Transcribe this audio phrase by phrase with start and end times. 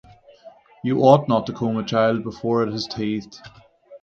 [0.83, 3.39] You ought not to comb a child before it has teethed.